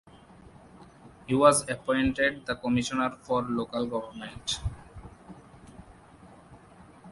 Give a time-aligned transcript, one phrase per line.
[1.27, 4.59] He was appointed the Commissioner for Local Government.